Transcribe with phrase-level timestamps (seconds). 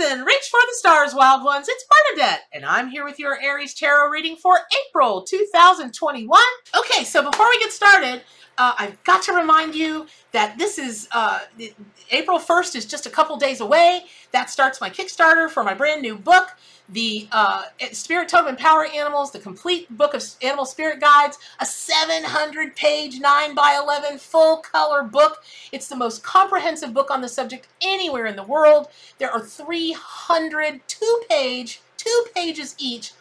[0.00, 1.66] Reach for the stars, wild ones.
[1.68, 4.56] It's Bernadette, and I'm here with your Aries Tarot reading for
[4.88, 6.40] April 2021.
[6.78, 8.22] Okay, so before we get started,
[8.56, 11.40] uh, I've got to remind you that this is uh,
[12.10, 14.06] April 1st is just a couple days away.
[14.32, 16.56] That starts my Kickstarter for my brand new book
[16.92, 17.62] the uh,
[17.92, 23.20] Spirit Totem and Power Animals, the complete book of animal spirit guides, a 700 page
[23.20, 25.42] 9 by 11 full color book.
[25.72, 28.88] It's the most comprehensive book on the subject anywhere in the world.
[29.18, 33.12] There are 300 two page, two pages each,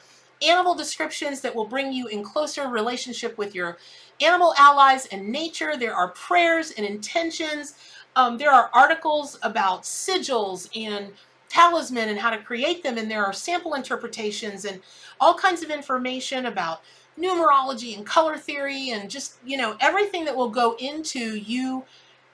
[0.41, 3.77] animal descriptions that will bring you in closer relationship with your
[4.21, 5.77] animal allies and nature.
[5.77, 7.75] There are prayers and intentions.
[8.19, 11.13] Um, there are articles about sigils and
[11.47, 12.97] talisman and how to create them.
[12.97, 14.81] And there are sample interpretations and
[15.21, 16.81] all kinds of information about
[17.17, 21.85] numerology and color theory and just, you know, everything that will go into you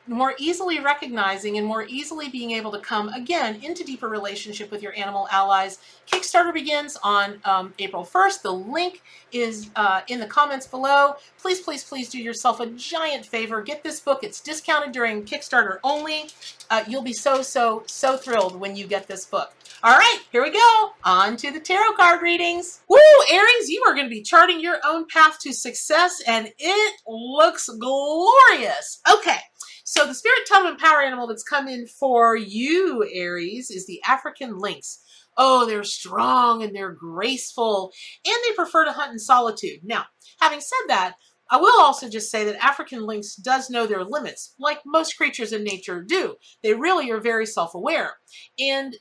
[0.07, 4.81] more easily recognizing and more easily being able to come again into deeper relationship with
[4.81, 5.79] your animal allies.
[6.07, 8.41] Kickstarter begins on um, April 1st.
[8.41, 11.15] The link is uh, in the comments below.
[11.39, 13.61] Please, please, please do yourself a giant favor.
[13.61, 14.23] Get this book.
[14.23, 16.29] It's discounted during Kickstarter only.
[16.69, 19.53] Uh, you'll be so, so, so thrilled when you get this book.
[19.83, 20.91] All right, here we go.
[21.03, 22.81] On to the tarot card readings.
[22.87, 22.97] Woo,
[23.31, 27.69] Aries, you are going to be charting your own path to success, and it looks
[27.69, 29.01] glorious.
[29.13, 29.37] Okay,
[29.85, 34.01] so the spirit totem and power animal that's come in for you, Aries, is the
[34.07, 34.99] African lynx.
[35.37, 37.91] Oh, they're strong and they're graceful,
[38.25, 39.81] and they prefer to hunt in solitude.
[39.83, 40.05] Now,
[40.41, 41.13] having said that,
[41.49, 45.53] I will also just say that African lynx does know their limits, like most creatures
[45.53, 46.35] in nature do.
[46.63, 48.13] They really are very self-aware.
[48.59, 48.95] And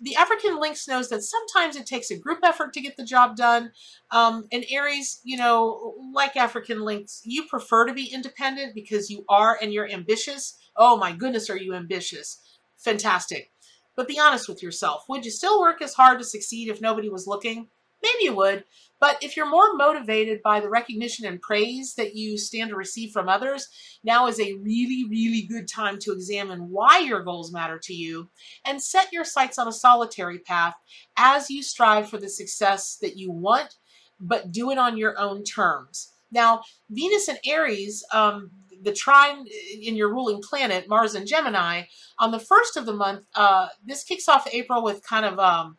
[0.00, 3.36] the African lynx knows that sometimes it takes a group effort to get the job
[3.36, 3.72] done.
[4.10, 9.24] Um, and Aries, you know, like African lynx, you prefer to be independent because you
[9.28, 10.58] are and you're ambitious.
[10.76, 12.42] Oh my goodness, are you ambitious?
[12.76, 13.52] Fantastic.
[13.96, 15.04] But be honest with yourself.
[15.08, 17.68] Would you still work as hard to succeed if nobody was looking?
[18.06, 18.64] Maybe you would.
[18.98, 23.12] But if you're more motivated by the recognition and praise that you stand to receive
[23.12, 23.68] from others,
[24.02, 28.30] now is a really, really good time to examine why your goals matter to you
[28.64, 30.74] and set your sights on a solitary path
[31.18, 33.74] as you strive for the success that you want,
[34.18, 36.12] but do it on your own terms.
[36.30, 38.50] Now, Venus and Aries, um,
[38.82, 39.46] the trine
[39.80, 41.82] in your ruling planet, Mars and Gemini,
[42.18, 45.76] on the first of the month, uh, this kicks off April with kind of um,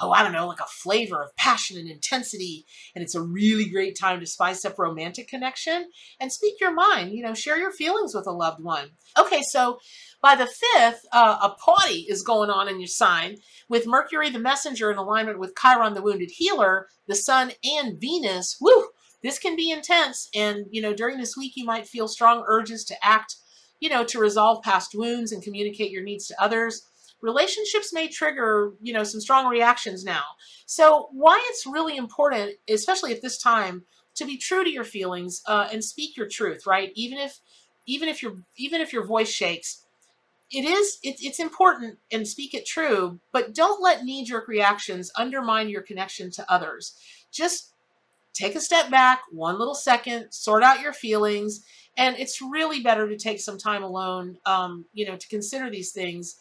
[0.00, 2.66] oh, I don't know, like a flavor of passion and intensity.
[2.94, 5.90] And it's a really great time to spice up romantic connection
[6.20, 8.90] and speak your mind, you know, share your feelings with a loved one.
[9.18, 9.78] Okay, so
[10.20, 13.36] by the 5th, uh, a party is going on in your sign
[13.68, 18.56] with Mercury the messenger in alignment with Chiron the wounded healer, the sun and Venus.
[18.60, 18.88] Woo!
[19.22, 20.28] This can be intense.
[20.34, 23.36] And, you know, during this week, you might feel strong urges to act,
[23.80, 26.86] you know, to resolve past wounds and communicate your needs to others
[27.20, 30.22] relationships may trigger, you know, some strong reactions now.
[30.66, 33.84] So why it's really important, especially at this time,
[34.16, 36.92] to be true to your feelings uh, and speak your truth, right?
[36.94, 37.40] Even if,
[37.86, 39.84] even if your, even if your voice shakes,
[40.50, 45.68] it is, it, it's important and speak it true, but don't let knee-jerk reactions undermine
[45.68, 46.94] your connection to others.
[47.32, 47.72] Just
[48.32, 51.64] take a step back, one little second, sort out your feelings,
[51.96, 55.92] and it's really better to take some time alone, um, you know, to consider these
[55.92, 56.36] things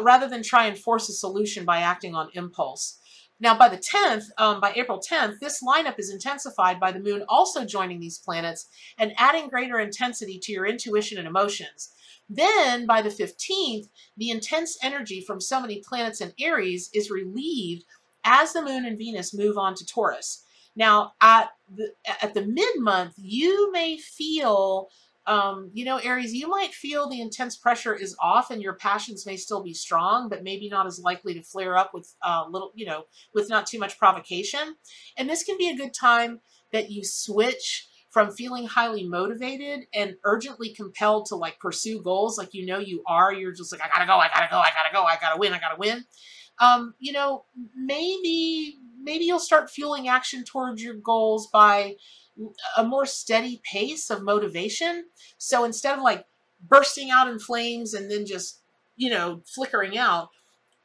[0.00, 2.98] rather than try and force a solution by acting on impulse.
[3.40, 7.24] Now, by the 10th, um, by April 10th, this lineup is intensified by the moon
[7.28, 8.66] also joining these planets
[8.98, 11.92] and adding greater intensity to your intuition and emotions.
[12.28, 17.84] Then, by the 15th, the intense energy from so many planets in Aries is relieved
[18.24, 20.44] as the moon and Venus move on to Taurus.
[20.74, 24.88] Now, at the, at the mid-month, you may feel
[25.28, 29.26] um, you know, Aries, you might feel the intense pressure is off and your passions
[29.26, 32.72] may still be strong, but maybe not as likely to flare up with uh, little,
[32.74, 34.76] you know, with not too much provocation.
[35.18, 36.40] And this can be a good time
[36.72, 42.54] that you switch from feeling highly motivated and urgently compelled to like pursue goals like
[42.54, 43.30] you know you are.
[43.30, 45.52] You're just like, I gotta go, I gotta go, I gotta go, I gotta win,
[45.52, 46.06] I gotta win.
[46.58, 47.44] Um, you know,
[47.76, 51.96] maybe maybe you'll start fueling action towards your goals by
[52.76, 55.04] a more steady pace of motivation.
[55.38, 56.26] So instead of like
[56.68, 58.60] bursting out in flames and then just,
[58.96, 60.28] you know, flickering out,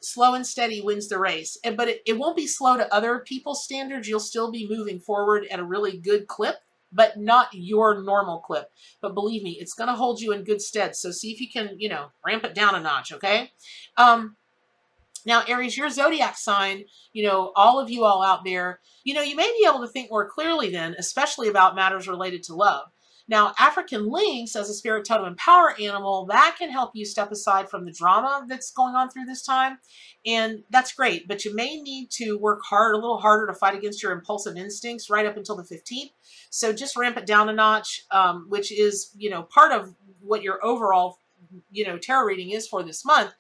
[0.01, 1.57] slow and steady wins the race.
[1.63, 4.07] And, but it, it won't be slow to other people's standards.
[4.07, 6.57] You'll still be moving forward at a really good clip,
[6.91, 8.69] but not your normal clip.
[9.01, 10.95] But believe me, it's going to hold you in good stead.
[10.95, 13.51] So see if you can, you know, ramp it down a notch, okay?
[13.97, 14.35] Um,
[15.25, 19.21] now, Aries, your zodiac sign, you know, all of you all out there, you know,
[19.21, 22.89] you may be able to think more clearly then, especially about matters related to love.
[23.27, 27.31] Now, African lynx as a spirit totem and power animal, that can help you step
[27.31, 29.77] aside from the drama that's going on through this time.
[30.25, 33.77] And that's great, but you may need to work hard, a little harder to fight
[33.77, 36.11] against your impulsive instincts right up until the 15th.
[36.49, 40.43] So just ramp it down a notch, um, which is, you know, part of what
[40.43, 41.19] your overall,
[41.71, 43.33] you know, tarot reading is for this month.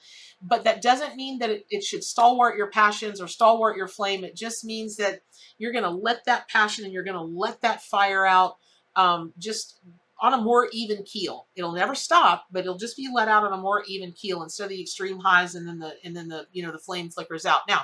[0.45, 4.23] But that doesn't mean that it, it should stalwart your passions or stalwart your flame.
[4.23, 5.21] It just means that
[5.57, 8.57] you're going to let that passion and you're going to let that fire out
[8.95, 9.79] um, just
[10.23, 11.47] on a more even keel.
[11.55, 14.63] It'll never stop, but it'll just be let out on a more even keel instead
[14.63, 17.45] of the extreme highs and then the and then the you know the flame flickers
[17.45, 17.61] out.
[17.67, 17.81] Now,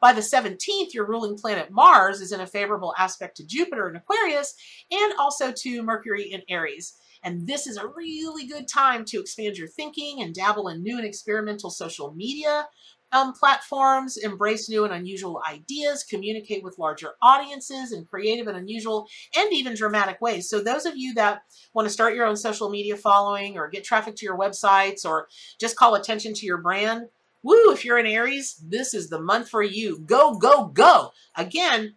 [0.00, 3.96] by the 17th, your ruling planet Mars is in a favorable aspect to Jupiter in
[3.96, 4.54] Aquarius
[4.90, 6.94] and also to Mercury in Aries.
[7.22, 10.96] And this is a really good time to expand your thinking and dabble in new
[10.96, 12.66] and experimental social media
[13.12, 19.06] um, platforms, embrace new and unusual ideas, communicate with larger audiences in creative and unusual
[19.36, 20.48] and even dramatic ways.
[20.48, 21.42] So those of you that
[21.74, 25.28] want to start your own social media following or get traffic to your websites or
[25.60, 27.08] just call attention to your brand,
[27.42, 29.98] woo, if you're in Aries, this is the month for you.
[29.98, 31.10] Go, go, go.
[31.36, 31.96] Again,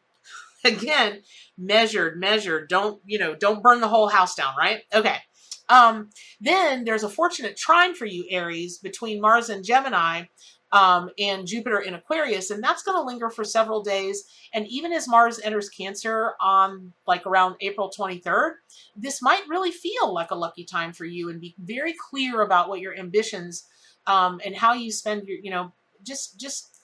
[0.65, 1.21] again,
[1.57, 2.69] measured, measured.
[2.69, 4.81] Don't, you know, don't burn the whole house down, right?
[4.93, 5.17] Okay.
[5.69, 6.09] Um,
[6.39, 10.25] then there's a fortunate trine for you, Aries, between Mars and Gemini
[10.71, 14.25] um, and Jupiter in Aquarius, and that's going to linger for several days.
[14.53, 18.51] And even as Mars enters Cancer on like around April 23rd,
[18.95, 22.69] this might really feel like a lucky time for you and be very clear about
[22.69, 23.65] what your ambitions
[24.05, 25.73] um, and how you spend your, you know,
[26.03, 26.74] just just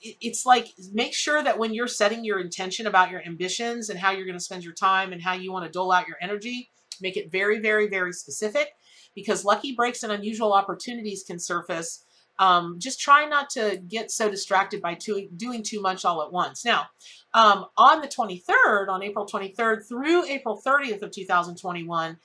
[0.00, 4.10] it's like make sure that when you're setting your intention about your ambitions and how
[4.10, 6.70] you're going to spend your time and how you want to dole out your energy,
[7.00, 8.72] make it very, very, very specific
[9.14, 12.04] because lucky breaks and unusual opportunities can surface
[12.40, 16.32] um, just try not to get so distracted by too, doing too much all at
[16.32, 16.64] once.
[16.64, 16.86] Now,
[17.34, 22.16] um, on the 23rd, on April 23rd through April 30th of 2021,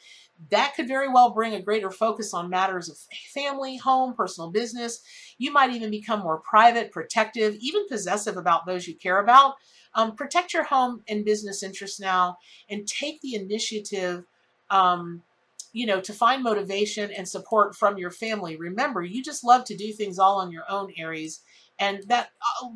[0.51, 2.97] that could very well bring a greater focus on matters of
[3.33, 5.01] family, home, personal business.
[5.37, 9.55] You might even become more private, protective, even possessive about those you care about.
[9.93, 12.37] Um, protect your home and business interests now
[12.69, 14.25] and take the initiative
[14.69, 15.23] um,
[15.75, 18.55] you know, to find motivation and support from your family.
[18.55, 21.41] Remember, you just love to do things all on your own, Aries,
[21.77, 22.29] and that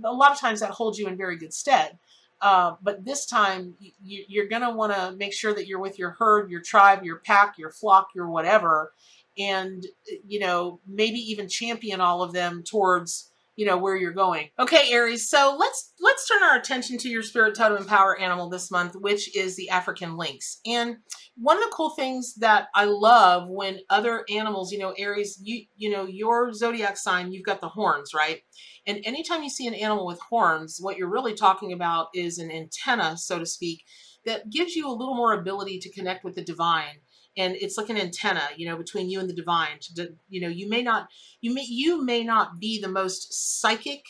[0.03, 1.97] a lot of times that holds you in very good stead.
[2.41, 5.99] Uh, but this time, you, you're going to want to make sure that you're with
[5.99, 8.93] your herd, your tribe, your pack, your flock, your whatever,
[9.37, 9.85] and,
[10.27, 13.28] you know, maybe even champion all of them towards
[13.59, 17.23] you know where you're going okay aries so let's let's turn our attention to your
[17.23, 20.97] spirit totem and power animal this month which is the african lynx and
[21.41, 25.63] one of the cool things that I love when other animals, you know, Aries, you
[25.77, 28.41] you know, your zodiac sign, you've got the horns, right?
[28.85, 32.51] And anytime you see an animal with horns, what you're really talking about is an
[32.51, 33.83] antenna, so to speak,
[34.25, 36.99] that gives you a little more ability to connect with the divine.
[37.39, 39.79] And it's like an antenna, you know, between you and the divine.
[39.95, 41.07] To, you know, you may not
[41.41, 44.03] you may you may not be the most psychic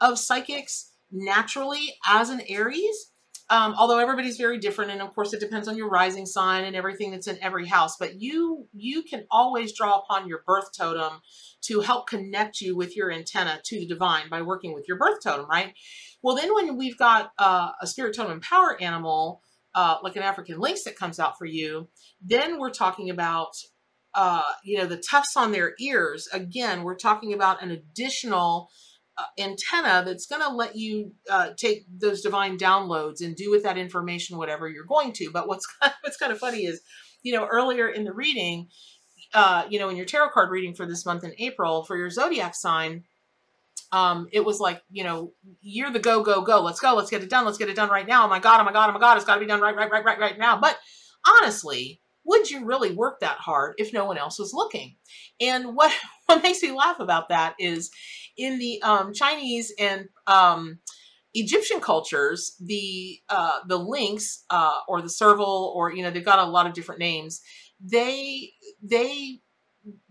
[0.00, 3.12] of psychics naturally as an Aries,
[3.48, 6.74] um, although everybody's very different, and of course it depends on your rising sign and
[6.74, 7.96] everything that's in every house.
[7.96, 11.20] But you you can always draw upon your birth totem
[11.62, 15.22] to help connect you with your antenna to the divine by working with your birth
[15.22, 15.74] totem, right?
[16.22, 19.42] Well, then when we've got uh, a spirit totem and power animal,
[19.76, 21.88] uh, like an African lynx that comes out for you,
[22.20, 23.50] then we're talking about
[24.14, 26.26] uh, you know the tufts on their ears.
[26.32, 28.70] Again, we're talking about an additional
[29.18, 33.62] uh, antenna that's going to let you uh, take those divine downloads and do with
[33.62, 35.30] that information whatever you're going to.
[35.30, 35.66] But what's
[36.00, 36.80] what's kind of funny is,
[37.22, 38.68] you know, earlier in the reading,
[39.34, 42.08] uh, you know, in your tarot card reading for this month in April for your
[42.08, 43.04] zodiac sign,
[43.92, 46.62] um, it was like, you know, you're the go, go, go.
[46.62, 46.94] Let's go.
[46.94, 47.44] Let's get it done.
[47.44, 48.24] Let's get it done right now.
[48.24, 48.60] Oh my God.
[48.60, 48.90] Oh my God.
[48.90, 49.16] Oh my God.
[49.16, 50.58] It's got to be done right, right, right, right, right now.
[50.60, 50.76] But
[51.26, 54.96] honestly, would you really work that hard if no one else was looking?
[55.40, 55.92] And what,
[56.26, 57.90] what makes me laugh about that is
[58.36, 60.80] in the um, Chinese and um,
[61.34, 66.38] Egyptian cultures, the uh, the lynx uh, or the serval, or you know, they've got
[66.38, 67.42] a lot of different names.
[67.78, 68.52] They
[68.82, 69.40] they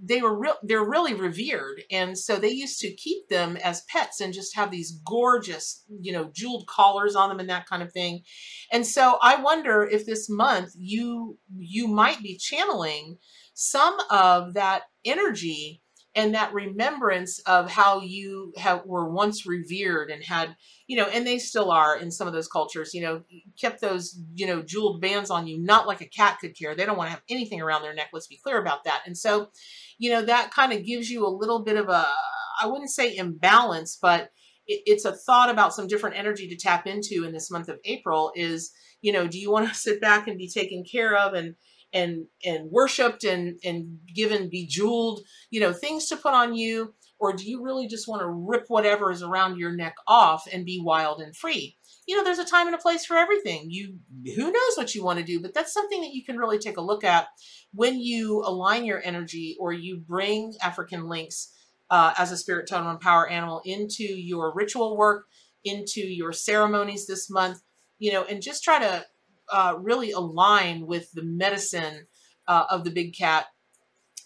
[0.01, 4.21] they were real they're really revered and so they used to keep them as pets
[4.21, 7.91] and just have these gorgeous you know jeweled collars on them and that kind of
[7.91, 8.21] thing.
[8.71, 13.17] And so i wonder if this month you you might be channeling
[13.53, 15.81] some of that energy
[16.15, 20.55] and that remembrance of how you have were once revered and had
[20.87, 23.21] you know and they still are in some of those cultures you know
[23.59, 26.75] kept those you know jeweled bands on you not like a cat could care.
[26.75, 29.01] They don't want to have anything around their neck let's be clear about that.
[29.05, 29.49] And so
[29.97, 32.05] you know that kind of gives you a little bit of a
[32.61, 34.31] i wouldn't say imbalance but
[34.67, 37.79] it, it's a thought about some different energy to tap into in this month of
[37.85, 41.33] april is you know do you want to sit back and be taken care of
[41.33, 41.55] and
[41.95, 46.93] and and worshipped and and given bejeweled you know things to put on you?
[47.17, 50.65] Or do you really just want to rip whatever is around your neck off and
[50.65, 51.77] be wild and free?
[52.05, 53.67] You know there's a time and a place for everything.
[53.69, 53.97] You
[54.35, 56.77] who knows what you want to do but that's something that you can really take
[56.77, 57.27] a look at
[57.73, 61.51] when you align your energy or you bring african lynx
[61.91, 65.25] uh, as a spirit totem and power animal into your ritual work
[65.63, 67.61] into your ceremonies this month
[67.99, 69.05] you know and just try to
[69.51, 72.07] uh, really align with the medicine
[72.47, 73.47] uh, of the big cat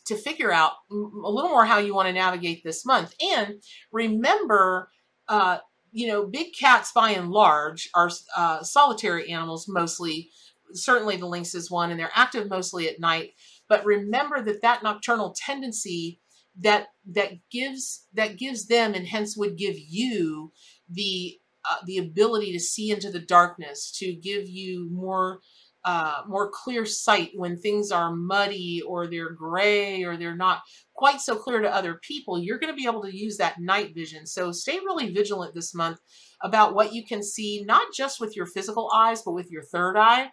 [0.05, 3.13] to figure out a little more how you want to navigate this month.
[3.21, 3.61] And
[3.91, 4.89] remember,
[5.27, 5.59] uh,
[5.91, 10.29] you know, big cats by and large are uh, solitary animals mostly.
[10.73, 13.33] Certainly the lynx is one, and they're active mostly at night.
[13.67, 16.19] But remember that that nocturnal tendency
[16.59, 20.51] that that gives that gives them and hence would give you
[20.89, 25.39] the uh, the ability to see into the darkness, to give you more
[25.85, 30.61] uh, more clear sight when things are muddy or they're gray or they're not
[30.93, 33.95] quite so clear to other people, you're going to be able to use that night
[33.95, 34.25] vision.
[34.25, 35.99] So stay really vigilant this month
[36.43, 39.95] about what you can see, not just with your physical eyes, but with your third
[39.95, 40.31] eye.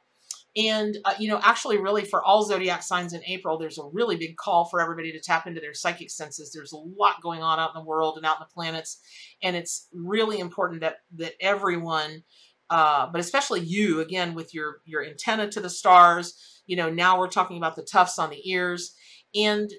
[0.57, 4.17] And, uh, you know, actually, really, for all zodiac signs in April, there's a really
[4.17, 6.51] big call for everybody to tap into their psychic senses.
[6.51, 8.99] There's a lot going on out in the world and out in the planets.
[9.43, 12.23] And it's really important that, that everyone,
[12.71, 17.19] uh, but especially you, again, with your, your antenna to the stars, you know, now
[17.19, 18.95] we're talking about the tufts on the ears.
[19.35, 19.71] And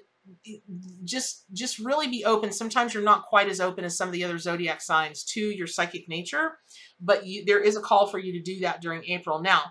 [1.04, 4.24] just just really be open sometimes you're not quite as open as some of the
[4.24, 6.58] other zodiac signs to your psychic nature
[7.00, 9.62] but you, there is a call for you to do that during april now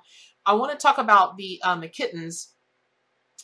[0.47, 2.53] I want to talk about the um, the kittens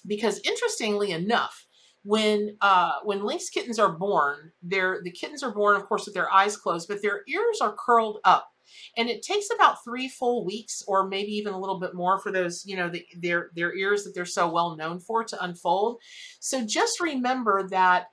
[0.07, 1.67] because interestingly enough,
[2.03, 6.13] when uh, when lynx kittens are born, they're, the kittens are born, of course, with
[6.13, 8.49] their eyes closed, but their ears are curled up.
[8.97, 12.31] And it takes about three full weeks or maybe even a little bit more for
[12.31, 15.99] those, you know, the, their, their ears that they're so well known for to unfold.
[16.39, 18.07] So just remember that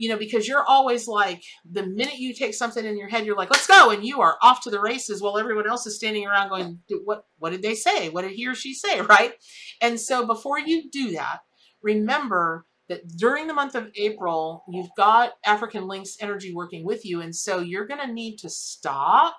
[0.00, 3.36] you know, because you're always like, the minute you take something in your head, you're
[3.36, 6.26] like, let's go, and you are off to the races while everyone else is standing
[6.26, 8.08] around going, what, what did they say?
[8.08, 9.34] What did he or she say, right?
[9.82, 11.40] And so before you do that,
[11.82, 17.20] remember that during the month of April, you've got African Lynx energy working with you,
[17.20, 19.36] and so you're going to need to stop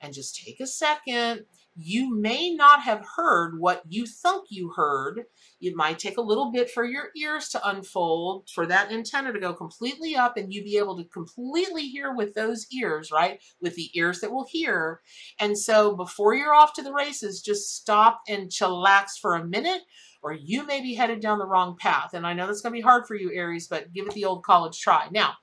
[0.00, 1.44] and just take a second
[1.80, 5.22] you may not have heard what you think you heard.
[5.60, 9.38] It might take a little bit for your ears to unfold, for that antenna to
[9.38, 13.40] go completely up and you be able to completely hear with those ears, right?
[13.60, 15.00] With the ears that will hear.
[15.38, 19.82] And so before you're off to the races, just stop and chillax for a minute
[20.20, 22.12] or you may be headed down the wrong path.
[22.12, 24.24] And I know that's going to be hard for you, Aries, but give it the
[24.24, 25.06] old college try.
[25.12, 25.34] Now,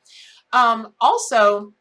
[0.52, 1.74] um, also,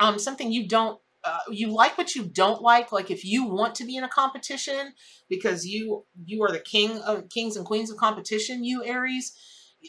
[0.00, 3.74] um, something you don't uh, you like what you don't like like if you want
[3.76, 4.92] to be in a competition
[5.28, 9.32] because you you are the king of kings and queens of competition you aries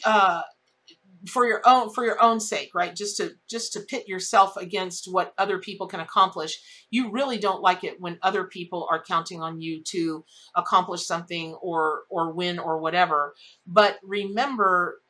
[0.04, 0.42] uh
[1.28, 2.94] for your own for your own sake right?
[2.94, 6.60] Just to just to pit yourself against what other people can accomplish.
[6.90, 11.54] You really don't like it when other people are counting on you to accomplish something
[11.54, 13.34] or or win or whatever.
[13.66, 15.00] But remember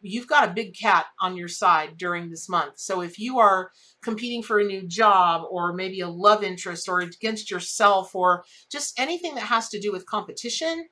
[0.00, 2.78] you've got a big cat on your side during this month.
[2.78, 3.70] So if you are
[4.02, 8.98] competing for a new job or maybe a love interest or against yourself or just
[8.98, 10.86] anything that has to do with competition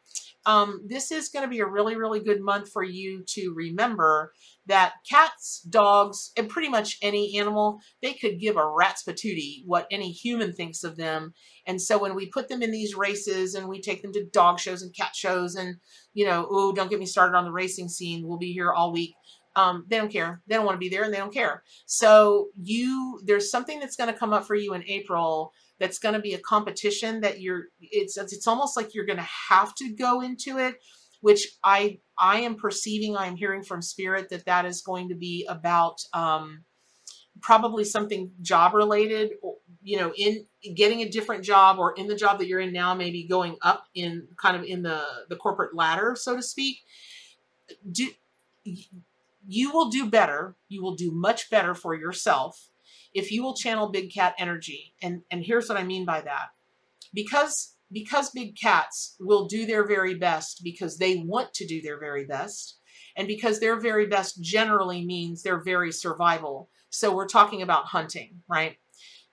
[0.46, 4.32] um, this is going to be a really, really good month for you to remember
[4.66, 9.86] that cats, dogs, and pretty much any animal, they could give a rat's patootie what
[9.90, 11.32] any human thinks of them.
[11.66, 14.58] And so when we put them in these races and we take them to dog
[14.58, 15.76] shows and cat shows and,
[16.12, 18.26] you know, oh, don't get me started on the racing scene.
[18.26, 19.14] We'll be here all week.
[19.56, 20.42] Um, they don't care.
[20.46, 21.62] They don't want to be there and they don't care.
[21.86, 25.52] So you, there's something that's going to come up for you in April
[25.84, 29.28] that's going to be a competition that you're it's it's almost like you're going to
[29.50, 30.76] have to go into it
[31.20, 35.14] which i i am perceiving i am hearing from spirit that that is going to
[35.14, 36.64] be about um
[37.42, 39.32] probably something job related
[39.82, 42.94] you know in getting a different job or in the job that you're in now
[42.94, 46.78] maybe going up in kind of in the the corporate ladder so to speak.
[47.90, 48.08] Do
[49.46, 52.70] you will do better you will do much better for yourself
[53.14, 54.94] if you will channel big cat energy.
[55.00, 56.48] And, and here's what I mean by that.
[57.14, 61.98] Because, because big cats will do their very best because they want to do their
[61.98, 62.78] very best,
[63.16, 66.68] and because their very best generally means they're very survival.
[66.90, 68.76] So we're talking about hunting, right?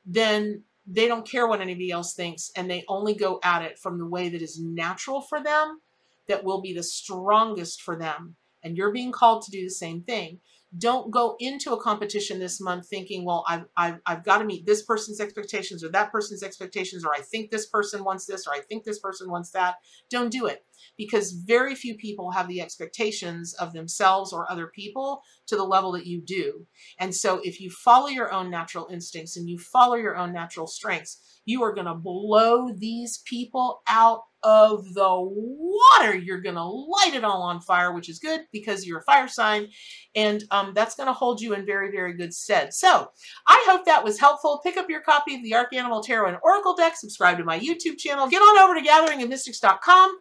[0.06, 3.98] Then they don't care what anybody else thinks and they only go at it from
[3.98, 5.80] the way that is natural for them,
[6.28, 8.36] that will be the strongest for them.
[8.64, 10.40] And you're being called to do the same thing
[10.78, 14.66] don't go into a competition this month thinking, well, I've, I've, I've got to meet
[14.66, 18.54] this person's expectations or that person's expectations, or I think this person wants this, or
[18.54, 19.76] I think this person wants that.
[20.10, 20.66] Don't do it
[20.98, 25.92] because very few people have the expectations of themselves or other people to the level
[25.94, 26.66] that you do.
[27.00, 30.68] And so if you follow your own natural instincts and you follow your own natural
[30.68, 36.16] strengths, you are going to blow these people out of the water.
[36.16, 39.28] You're going to light it all on fire, which is good because you're a fire
[39.28, 39.68] sign.
[40.16, 42.74] And um, that's going to hold you in very, very good stead.
[42.74, 43.10] So
[43.48, 44.62] I hope that was helpful.
[44.64, 46.96] Pick up your copy of the Ark Animal Tarot and Oracle deck.
[46.96, 48.28] Subscribe to my YouTube channel.
[48.28, 50.20] Get on over to gatheringofmystics.com.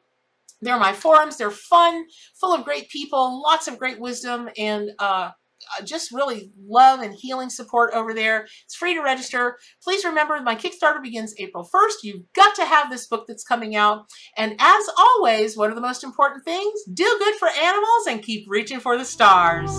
[0.63, 1.37] They're my forums.
[1.37, 2.07] They're fun,
[2.41, 5.31] full of great people, lots of great wisdom, and uh,
[5.79, 8.47] uh, just really love and healing support over there.
[8.65, 9.59] It's free to register.
[9.83, 11.95] Please remember my Kickstarter begins April 1st.
[12.03, 14.07] You've got to have this book that's coming out.
[14.37, 16.81] And as always, what are the most important things?
[16.93, 19.71] Do good for animals and keep reaching for the stars.